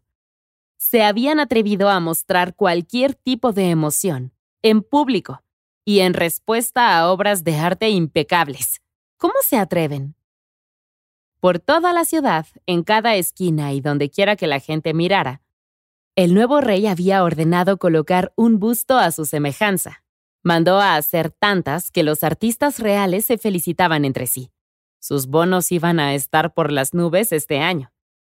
Se 0.86 1.02
habían 1.02 1.40
atrevido 1.40 1.90
a 1.90 2.02
mostrar 2.02 2.56
cualquier 2.56 3.16
tipo 3.16 3.54
de 3.54 3.70
emoción, 3.70 4.34
en 4.62 4.84
público, 4.84 5.42
y 5.86 6.02
en 6.02 6.14
respuesta 6.14 6.98
a 6.98 7.10
obras 7.10 7.46
de 7.46 7.56
arte 7.56 7.90
impecables. 7.90 8.82
¿Cómo 9.18 9.34
se 9.44 9.56
atreven? 9.58 10.14
Por 11.40 11.60
toda 11.60 11.94
la 11.94 12.04
ciudad, 12.04 12.48
en 12.66 12.84
cada 12.84 13.16
esquina 13.16 13.72
y 13.72 13.80
donde 13.80 14.10
quiera 14.10 14.36
que 14.36 14.46
la 14.46 14.60
gente 14.60 14.94
mirara, 14.94 15.42
el 16.18 16.34
nuevo 16.34 16.60
rey 16.60 16.86
había 16.86 17.24
ordenado 17.24 17.78
colocar 17.78 18.34
un 18.36 18.60
busto 18.60 18.98
a 18.98 19.10
su 19.12 19.26
semejanza. 19.26 20.04
Mandó 20.44 20.82
a 20.82 20.98
hacer 20.98 21.32
tantas 21.32 21.92
que 21.92 22.04
los 22.04 22.26
artistas 22.26 22.80
reales 22.80 23.26
se 23.26 23.38
felicitaban 23.38 24.04
entre 24.04 24.28
sí. 24.28 24.52
Sus 25.00 25.28
bonos 25.28 25.72
iban 25.72 26.02
a 26.02 26.14
estar 26.14 26.54
por 26.54 26.74
las 26.74 26.94
nubes 26.94 27.32
este 27.32 27.62
año. 27.62 27.93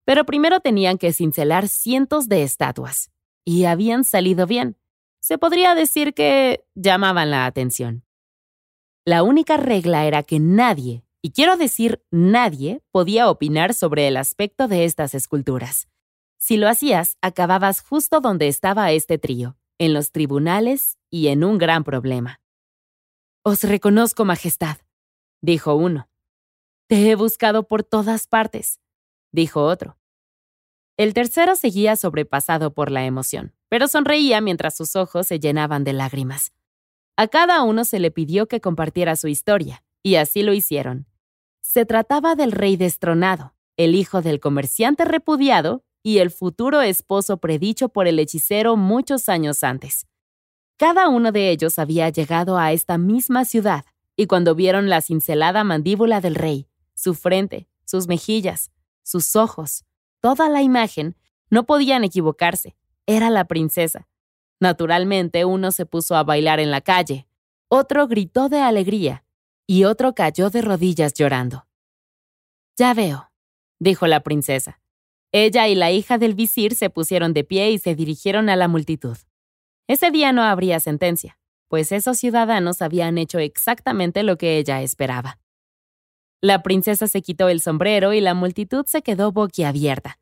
Pero 0.04 0.25
primero 0.25 0.61
tenían 0.61 0.99
que 0.99 1.12
cincelar 1.12 1.68
cientos 1.68 2.28
de 2.28 2.42
estatuas. 2.42 3.11
Y 3.44 3.64
habían 3.64 4.04
salido 4.04 4.46
bien. 4.46 4.76
Se 5.20 5.38
podría 5.38 5.75
decir 5.75 6.14
que 6.14 6.64
llamaban 6.75 7.30
la 7.30 7.46
atención. 7.46 8.04
La 9.06 9.23
única 9.23 9.56
regla 9.56 10.06
era 10.06 10.23
que 10.23 10.38
nadie, 10.38 11.04
y 11.23 11.32
quiero 11.32 11.56
decir 11.56 12.02
nadie, 12.11 12.82
podía 12.90 13.30
opinar 13.30 13.75
sobre 13.75 14.08
el 14.08 14.16
aspecto 14.16 14.68
de 14.68 14.84
estas 14.84 15.14
esculturas. 15.14 15.88
Si 16.38 16.58
lo 16.58 16.68
hacías, 16.68 17.16
acababas 17.23 17.80
justo 17.80 18.20
donde 18.20 18.49
estaba 18.49 18.92
este 18.92 19.18
trío, 19.18 19.56
en 19.78 19.94
los 19.94 20.12
tribunales 20.12 20.99
y 21.11 21.28
en 21.28 21.44
un 21.44 21.58
gran 21.58 21.84
problema. 21.84 22.40
Os 23.42 23.62
reconozco, 23.62 24.25
Majestad, 24.25 24.78
dijo 25.42 25.75
uno. 25.75 26.08
Te 26.87 27.11
he 27.11 27.14
buscado 27.14 27.66
por 27.66 27.82
todas 27.82 28.26
partes, 28.26 28.80
dijo 29.34 29.64
otro. 29.64 29.98
El 30.96 31.12
tercero 31.12 31.56
seguía 31.56 31.96
sobrepasado 31.96 32.72
por 32.72 32.90
la 32.90 33.04
emoción, 33.04 33.52
pero 33.68 33.88
sonreía 33.88 34.40
mientras 34.40 34.76
sus 34.76 34.94
ojos 34.94 35.26
se 35.26 35.40
llenaban 35.40 35.82
de 35.82 35.92
lágrimas. 35.92 36.52
A 37.16 37.26
cada 37.26 37.62
uno 37.62 37.84
se 37.84 37.98
le 37.98 38.10
pidió 38.12 38.46
que 38.46 38.60
compartiera 38.60 39.16
su 39.16 39.28
historia, 39.28 39.82
Y 40.06 40.16
así 40.16 40.42
lo 40.42 40.52
hicieron. 40.52 41.06
Se 41.62 41.86
trataba 41.86 42.34
del 42.34 42.52
rey 42.52 42.76
destronado, 42.76 43.54
el 43.78 43.94
hijo 43.94 44.20
del 44.20 44.38
comerciante 44.38 45.06
repudiado 45.06 45.82
y 46.02 46.18
el 46.18 46.30
futuro 46.30 46.82
esposo 46.82 47.38
predicho 47.38 47.88
por 47.88 48.06
el 48.06 48.18
hechicero 48.18 48.76
muchos 48.76 49.30
años 49.30 49.64
antes. 49.64 50.06
Cada 50.76 51.08
uno 51.08 51.32
de 51.32 51.48
ellos 51.48 51.78
había 51.78 52.10
llegado 52.10 52.58
a 52.58 52.72
esta 52.72 52.98
misma 52.98 53.46
ciudad, 53.46 53.86
y 54.14 54.26
cuando 54.26 54.54
vieron 54.54 54.90
la 54.90 55.00
cincelada 55.00 55.64
mandíbula 55.64 56.20
del 56.20 56.34
rey, 56.34 56.68
su 56.94 57.14
frente, 57.14 57.66
sus 57.86 58.08
mejillas, 58.08 58.70
sus 59.04 59.37
ojos, 59.37 59.84
toda 60.20 60.49
la 60.49 60.62
imagen, 60.62 61.16
no 61.50 61.64
podían 61.64 62.02
equivocarse. 62.02 62.75
Era 63.06 63.30
la 63.30 63.44
princesa. 63.44 64.08
Naturalmente, 64.58 65.44
uno 65.44 65.70
se 65.70 65.87
puso 65.87 66.16
a 66.16 66.25
bailar 66.25 66.58
en 66.58 66.73
la 66.73 66.80
calle, 66.80 67.28
otro 67.68 68.08
gritó 68.08 68.49
de 68.49 68.61
alegría 68.61 69.25
y 69.66 69.84
otro 69.84 70.14
cayó 70.14 70.50
de 70.50 70.62
rodillas 70.62 71.14
llorando. 71.14 71.66
Ya 72.76 72.94
veo, 72.94 73.30
dijo 73.78 74.06
la 74.06 74.20
princesa. 74.20 74.80
Ella 75.32 75.68
y 75.68 75.75
la 75.75 75.90
hija 75.90 76.18
del 76.18 76.34
visir 76.34 76.75
se 76.75 76.90
pusieron 76.90 77.32
de 77.34 77.44
pie 77.44 77.70
y 77.70 77.78
se 77.78 77.94
dirigieron 77.94 78.49
a 78.49 78.56
la 78.56 78.68
multitud. 78.68 79.16
Ese 79.87 80.11
día 80.11 80.32
no 80.32 80.42
habría 80.42 80.80
sentencia, 80.80 81.38
pues 81.68 81.92
esos 81.92 82.18
ciudadanos 82.18 82.82
habían 82.82 83.18
hecho 83.18 83.38
exactamente 83.38 84.23
lo 84.23 84.38
que 84.38 84.58
ella 84.58 84.80
esperaba. 84.82 85.38
La 86.44 86.62
princesa 86.62 87.06
se 87.06 87.22
quitó 87.22 87.48
el 87.48 87.62
sombrero 87.62 88.12
y 88.12 88.20
la 88.20 88.34
multitud 88.34 88.84
se 88.84 89.00
quedó 89.00 89.32
boquiabierta. 89.32 90.18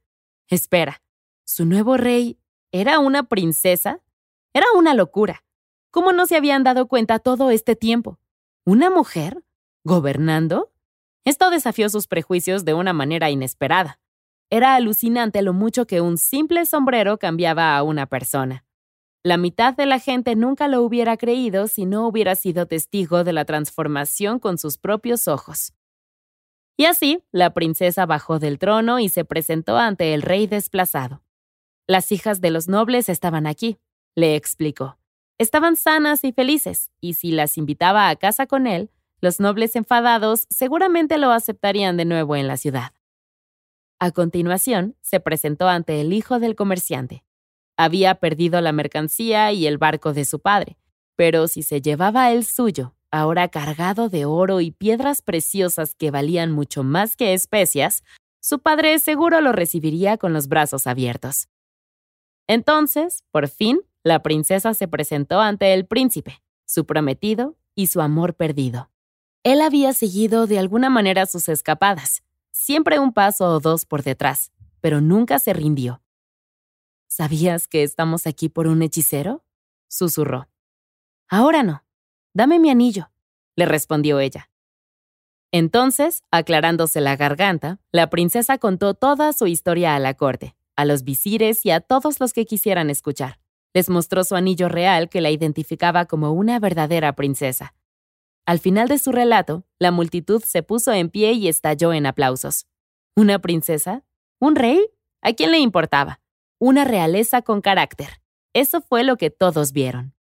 Espera, 0.46 1.02
¿su 1.44 1.66
nuevo 1.66 1.96
rey 1.96 2.38
era 2.70 3.00
una 3.00 3.24
princesa? 3.24 3.98
Era 4.54 4.66
una 4.76 4.94
locura. 4.94 5.42
¿Cómo 5.90 6.12
no 6.12 6.26
se 6.26 6.36
habían 6.36 6.62
dado 6.62 6.86
cuenta 6.86 7.18
todo 7.18 7.50
este 7.50 7.74
tiempo? 7.74 8.20
¿Una 8.64 8.88
mujer? 8.88 9.42
¿Gobernando? 9.82 10.70
Esto 11.24 11.50
desafió 11.50 11.88
sus 11.88 12.06
prejuicios 12.06 12.64
de 12.64 12.74
una 12.74 12.92
manera 12.92 13.28
inesperada. 13.28 13.98
Era 14.48 14.76
alucinante 14.76 15.42
lo 15.42 15.52
mucho 15.52 15.88
que 15.88 16.00
un 16.00 16.18
simple 16.18 16.66
sombrero 16.66 17.18
cambiaba 17.18 17.76
a 17.76 17.82
una 17.82 18.06
persona. 18.06 18.64
La 19.24 19.38
mitad 19.38 19.74
de 19.74 19.86
la 19.86 19.98
gente 19.98 20.36
nunca 20.36 20.68
lo 20.68 20.82
hubiera 20.84 21.16
creído 21.16 21.66
si 21.66 21.84
no 21.84 22.06
hubiera 22.06 22.36
sido 22.36 22.66
testigo 22.66 23.24
de 23.24 23.32
la 23.32 23.44
transformación 23.44 24.38
con 24.38 24.56
sus 24.56 24.78
propios 24.78 25.26
ojos. 25.26 25.72
Y 26.76 26.86
así, 26.86 27.22
la 27.32 27.54
princesa 27.54 28.06
bajó 28.06 28.38
del 28.38 28.58
trono 28.58 28.98
y 28.98 29.08
se 29.08 29.24
presentó 29.24 29.76
ante 29.76 30.14
el 30.14 30.22
rey 30.22 30.46
desplazado. 30.46 31.22
Las 31.86 32.12
hijas 32.12 32.40
de 32.40 32.50
los 32.50 32.68
nobles 32.68 33.08
estaban 33.08 33.46
aquí, 33.46 33.78
le 34.14 34.36
explicó. 34.36 34.98
Estaban 35.38 35.76
sanas 35.76 36.24
y 36.24 36.32
felices, 36.32 36.90
y 37.00 37.14
si 37.14 37.32
las 37.32 37.58
invitaba 37.58 38.08
a 38.08 38.16
casa 38.16 38.46
con 38.46 38.66
él, 38.66 38.90
los 39.20 39.40
nobles 39.40 39.76
enfadados 39.76 40.46
seguramente 40.50 41.18
lo 41.18 41.30
aceptarían 41.30 41.96
de 41.96 42.04
nuevo 42.04 42.36
en 42.36 42.46
la 42.46 42.56
ciudad. 42.56 42.92
A 43.98 44.10
continuación, 44.10 44.96
se 45.00 45.20
presentó 45.20 45.68
ante 45.68 46.00
el 46.00 46.12
hijo 46.12 46.40
del 46.40 46.56
comerciante. 46.56 47.24
Había 47.76 48.16
perdido 48.16 48.60
la 48.60 48.72
mercancía 48.72 49.52
y 49.52 49.66
el 49.66 49.78
barco 49.78 50.12
de 50.12 50.24
su 50.24 50.40
padre, 50.40 50.76
pero 51.16 51.46
si 51.46 51.62
se 51.62 51.80
llevaba 51.80 52.32
el 52.32 52.44
suyo, 52.44 52.94
ahora 53.12 53.48
cargado 53.48 54.08
de 54.08 54.24
oro 54.24 54.60
y 54.60 54.72
piedras 54.72 55.22
preciosas 55.22 55.94
que 55.94 56.10
valían 56.10 56.50
mucho 56.50 56.82
más 56.82 57.16
que 57.16 57.34
especias, 57.34 58.02
su 58.40 58.58
padre 58.58 58.98
seguro 58.98 59.40
lo 59.40 59.52
recibiría 59.52 60.16
con 60.16 60.32
los 60.32 60.48
brazos 60.48 60.88
abiertos. 60.88 61.48
Entonces, 62.48 63.22
por 63.30 63.48
fin, 63.48 63.82
la 64.02 64.22
princesa 64.22 64.74
se 64.74 64.88
presentó 64.88 65.40
ante 65.40 65.72
el 65.74 65.86
príncipe, 65.86 66.42
su 66.64 66.86
prometido 66.86 67.56
y 67.76 67.86
su 67.86 68.00
amor 68.00 68.34
perdido. 68.34 68.90
Él 69.44 69.60
había 69.60 69.92
seguido 69.92 70.46
de 70.46 70.58
alguna 70.58 70.90
manera 70.90 71.26
sus 71.26 71.48
escapadas, 71.48 72.24
siempre 72.50 72.98
un 72.98 73.12
paso 73.12 73.46
o 73.46 73.60
dos 73.60 73.84
por 73.84 74.02
detrás, 74.02 74.50
pero 74.80 75.00
nunca 75.00 75.38
se 75.38 75.52
rindió. 75.52 76.02
¿Sabías 77.08 77.68
que 77.68 77.82
estamos 77.82 78.26
aquí 78.26 78.48
por 78.48 78.66
un 78.66 78.82
hechicero? 78.82 79.44
susurró. 79.86 80.48
Ahora 81.28 81.62
no. 81.62 81.84
Dame 82.34 82.58
mi 82.58 82.70
anillo, 82.70 83.10
le 83.56 83.66
respondió 83.66 84.20
ella. 84.20 84.50
Entonces, 85.52 86.22
aclarándose 86.30 87.00
la 87.00 87.16
garganta, 87.16 87.80
la 87.92 88.08
princesa 88.08 88.58
contó 88.58 88.94
toda 88.94 89.32
su 89.32 89.46
historia 89.46 89.94
a 89.94 89.98
la 89.98 90.14
corte, 90.14 90.56
a 90.76 90.84
los 90.84 91.04
visires 91.04 91.66
y 91.66 91.70
a 91.70 91.80
todos 91.80 92.20
los 92.20 92.32
que 92.32 92.46
quisieran 92.46 92.88
escuchar. 92.88 93.38
Les 93.74 93.90
mostró 93.90 94.24
su 94.24 94.34
anillo 94.34 94.68
real 94.68 95.08
que 95.08 95.20
la 95.20 95.30
identificaba 95.30 96.06
como 96.06 96.32
una 96.32 96.58
verdadera 96.58 97.14
princesa. 97.14 97.74
Al 98.46 98.58
final 98.58 98.88
de 98.88 98.98
su 98.98 99.12
relato, 99.12 99.64
la 99.78 99.90
multitud 99.90 100.42
se 100.42 100.62
puso 100.62 100.92
en 100.92 101.10
pie 101.10 101.32
y 101.32 101.48
estalló 101.48 101.92
en 101.92 102.06
aplausos. 102.06 102.66
¿Una 103.14 103.38
princesa? 103.38 104.04
¿Un 104.40 104.56
rey? 104.56 104.88
¿A 105.20 105.32
quién 105.34 105.52
le 105.52 105.58
importaba? 105.58 106.22
una 106.62 106.84
realeza 106.84 107.42
con 107.42 107.60
carácter. 107.60 108.20
Eso 108.52 108.82
fue 108.82 109.02
lo 109.02 109.16
que 109.16 109.30
todos 109.30 109.72
vieron. 109.72 110.14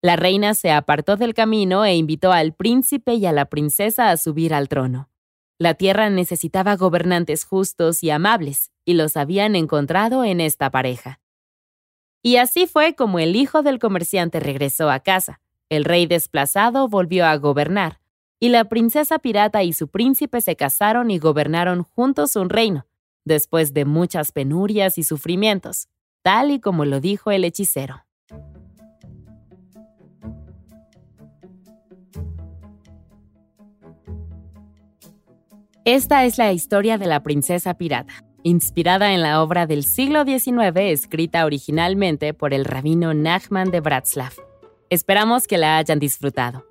La 0.00 0.14
reina 0.14 0.54
se 0.54 0.70
apartó 0.70 1.16
del 1.16 1.34
camino 1.34 1.84
e 1.84 1.96
invitó 1.96 2.30
al 2.30 2.54
príncipe 2.54 3.14
y 3.14 3.26
a 3.26 3.32
la 3.32 3.46
princesa 3.46 4.10
a 4.10 4.16
subir 4.16 4.54
al 4.54 4.68
trono. 4.68 5.10
La 5.58 5.74
tierra 5.74 6.08
necesitaba 6.08 6.76
gobernantes 6.76 7.44
justos 7.44 8.04
y 8.04 8.10
amables, 8.10 8.70
y 8.84 8.94
los 8.94 9.16
habían 9.16 9.56
encontrado 9.56 10.24
en 10.24 10.40
esta 10.40 10.70
pareja. 10.70 11.20
Y 12.22 12.36
así 12.36 12.66
fue 12.66 12.94
como 12.94 13.18
el 13.18 13.34
hijo 13.34 13.62
del 13.62 13.80
comerciante 13.80 14.38
regresó 14.38 14.88
a 14.88 15.00
casa, 15.00 15.40
el 15.68 15.84
rey 15.84 16.06
desplazado 16.06 16.88
volvió 16.88 17.26
a 17.26 17.36
gobernar, 17.36 18.00
y 18.38 18.50
la 18.50 18.66
princesa 18.66 19.18
pirata 19.18 19.64
y 19.64 19.72
su 19.72 19.88
príncipe 19.88 20.40
se 20.40 20.54
casaron 20.54 21.10
y 21.10 21.18
gobernaron 21.18 21.82
juntos 21.82 22.36
un 22.36 22.50
reino, 22.50 22.86
después 23.24 23.74
de 23.74 23.84
muchas 23.84 24.30
penurias 24.30 24.96
y 24.96 25.02
sufrimientos, 25.02 25.88
tal 26.22 26.52
y 26.52 26.60
como 26.60 26.84
lo 26.84 27.00
dijo 27.00 27.32
el 27.32 27.44
hechicero. 27.44 28.04
Esta 35.90 36.26
es 36.26 36.36
la 36.36 36.52
historia 36.52 36.98
de 36.98 37.06
la 37.06 37.22
princesa 37.22 37.72
pirata, 37.72 38.12
inspirada 38.42 39.14
en 39.14 39.22
la 39.22 39.42
obra 39.42 39.64
del 39.66 39.84
siglo 39.84 40.24
XIX 40.24 40.76
escrita 40.76 41.46
originalmente 41.46 42.34
por 42.34 42.52
el 42.52 42.66
rabino 42.66 43.14
Nachman 43.14 43.70
de 43.70 43.80
Bratslav. 43.80 44.34
Esperamos 44.90 45.46
que 45.46 45.56
la 45.56 45.78
hayan 45.78 45.98
disfrutado. 45.98 46.66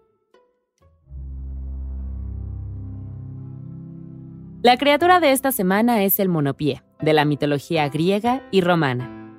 La 4.62 4.78
criatura 4.78 5.20
de 5.20 5.32
esta 5.32 5.52
semana 5.52 6.04
es 6.04 6.20
el 6.20 6.30
monopié, 6.30 6.84
de 7.02 7.14
la 7.14 7.26
mitología 7.26 7.90
griega 7.90 8.44
y 8.52 8.62
romana. 8.62 9.34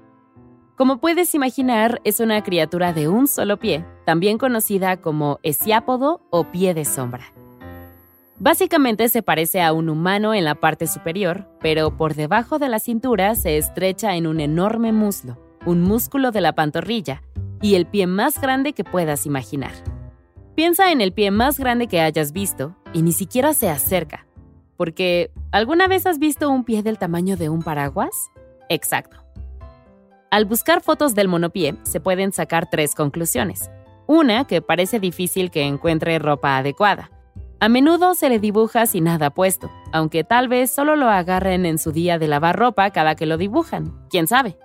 Como 0.76 0.98
puedes 0.98 1.36
imaginar, 1.36 2.00
es 2.02 2.18
una 2.18 2.42
criatura 2.42 2.92
de 2.92 3.06
un 3.06 3.28
solo 3.28 3.60
pie, 3.60 3.86
también 4.04 4.38
conocida 4.38 4.96
como 4.96 5.38
esiápodo 5.44 6.26
o 6.30 6.50
pie 6.50 6.74
de 6.74 6.84
sombra. 6.84 7.32
Básicamente 8.40 9.08
se 9.08 9.22
parece 9.22 9.62
a 9.62 9.72
un 9.72 9.88
humano 9.88 10.32
en 10.32 10.44
la 10.44 10.54
parte 10.54 10.86
superior, 10.86 11.48
pero 11.60 11.96
por 11.96 12.14
debajo 12.14 12.60
de 12.60 12.68
la 12.68 12.78
cintura 12.78 13.34
se 13.34 13.56
estrecha 13.56 14.14
en 14.14 14.28
un 14.28 14.38
enorme 14.38 14.92
muslo, 14.92 15.36
un 15.66 15.82
músculo 15.82 16.30
de 16.30 16.40
la 16.40 16.54
pantorrilla, 16.54 17.22
y 17.60 17.74
el 17.74 17.86
pie 17.86 18.06
más 18.06 18.40
grande 18.40 18.74
que 18.74 18.84
puedas 18.84 19.26
imaginar. 19.26 19.72
Piensa 20.54 20.92
en 20.92 21.00
el 21.00 21.12
pie 21.12 21.32
más 21.32 21.58
grande 21.58 21.88
que 21.88 22.00
hayas 22.00 22.32
visto 22.32 22.76
y 22.92 23.02
ni 23.02 23.10
siquiera 23.10 23.54
se 23.54 23.68
acerca, 23.68 24.26
porque, 24.76 25.32
¿alguna 25.50 25.88
vez 25.88 26.06
has 26.06 26.20
visto 26.20 26.48
un 26.48 26.62
pie 26.62 26.84
del 26.84 26.98
tamaño 26.98 27.36
de 27.36 27.48
un 27.48 27.62
paraguas? 27.62 28.30
Exacto. 28.68 29.16
Al 30.30 30.44
buscar 30.44 30.80
fotos 30.80 31.16
del 31.16 31.26
monopié, 31.26 31.74
se 31.82 31.98
pueden 31.98 32.32
sacar 32.32 32.70
tres 32.70 32.94
conclusiones. 32.94 33.68
Una, 34.06 34.46
que 34.46 34.62
parece 34.62 35.00
difícil 35.00 35.50
que 35.50 35.62
encuentre 35.62 36.20
ropa 36.20 36.56
adecuada. 36.56 37.10
A 37.60 37.68
menudo 37.68 38.14
se 38.14 38.28
le 38.28 38.38
dibuja 38.38 38.86
sin 38.86 39.04
nada 39.04 39.30
puesto, 39.30 39.70
aunque 39.92 40.24
tal 40.24 40.48
vez 40.48 40.70
solo 40.72 40.96
lo 40.96 41.08
agarren 41.08 41.66
en 41.66 41.78
su 41.78 41.92
día 41.92 42.18
de 42.18 42.28
lavar 42.28 42.56
ropa 42.56 42.90
cada 42.90 43.14
que 43.14 43.26
lo 43.26 43.36
dibujan, 43.36 44.06
quién 44.10 44.26
sabe. 44.26 44.56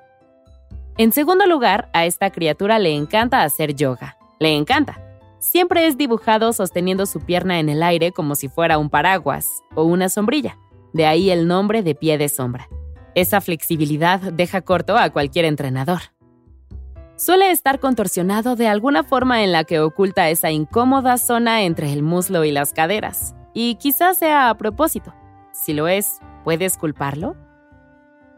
En 0.97 1.11
segundo 1.11 1.47
lugar, 1.47 1.89
a 1.93 2.05
esta 2.05 2.29
criatura 2.29 2.77
le 2.77 2.93
encanta 2.93 3.43
hacer 3.43 3.73
yoga. 3.75 4.17
Le 4.39 4.55
encanta 4.55 5.03
siempre 5.43 5.87
es 5.87 5.97
dibujado 5.97 6.53
sosteniendo 6.53 7.05
su 7.05 7.19
pierna 7.19 7.59
en 7.59 7.67
el 7.67 7.83
aire 7.83 8.11
como 8.13 8.35
si 8.35 8.47
fuera 8.47 8.77
un 8.77 8.89
paraguas 8.89 9.61
o 9.75 9.83
una 9.83 10.07
sombrilla, 10.07 10.57
de 10.93 11.05
ahí 11.05 11.29
el 11.29 11.47
nombre 11.47 11.83
de 11.83 11.95
pie 11.95 12.17
de 12.17 12.29
sombra. 12.29 12.69
Esa 13.13 13.41
flexibilidad 13.41 14.19
deja 14.19 14.61
corto 14.61 14.97
a 14.97 15.09
cualquier 15.09 15.45
entrenador. 15.45 15.99
Suele 17.23 17.51
estar 17.51 17.79
contorsionado 17.79 18.57
de 18.57 18.67
alguna 18.67 19.05
forma 19.05 19.45
en 19.45 19.53
la 19.53 19.63
que 19.63 19.79
oculta 19.79 20.29
esa 20.29 20.51
incómoda 20.51 21.17
zona 21.17 21.63
entre 21.63 21.93
el 21.93 22.03
muslo 22.03 22.43
y 22.43 22.51
las 22.51 22.73
caderas, 22.73 23.33
y 23.53 23.75
quizás 23.75 24.17
sea 24.17 24.49
a 24.49 24.57
propósito. 24.57 25.15
Si 25.53 25.71
lo 25.71 25.87
es, 25.87 26.19
¿puedes 26.43 26.77
culparlo? 26.77 27.37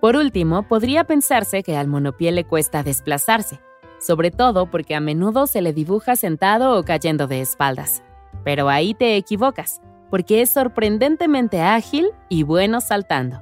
Por 0.02 0.16
último, 0.16 0.68
podría 0.68 1.04
pensarse 1.04 1.64
que 1.64 1.76
al 1.76 1.88
monopié 1.88 2.32
le 2.32 2.44
cuesta 2.44 2.84
desplazarse, 2.84 3.60
sobre 4.00 4.30
todo 4.30 4.70
porque 4.70 4.94
a 4.94 5.00
menudo 5.00 5.48
se 5.48 5.64
le 5.64 5.74
dibuja 5.74 6.16
sentado 6.16 6.78
o 6.78 6.84
cayendo 6.84 7.26
de 7.26 7.42
espaldas. 7.42 8.04
pero 8.44 8.70
ahí 8.70 8.94
te 8.94 9.16
equivocas, 9.16 9.82
porque 10.12 10.44
es 10.44 10.52
sorprendentemente 10.52 11.60
ágil 11.60 12.12
y 12.30 12.44
bueno 12.44 12.82
saltando. 12.82 13.42